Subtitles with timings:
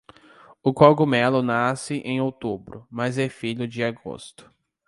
[0.63, 4.51] O cogumelo nasce em outubro, mas é filho de agosto.